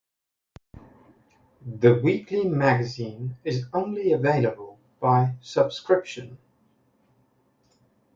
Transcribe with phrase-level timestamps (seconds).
[1.79, 6.39] The weekly magazine is only available by subscription.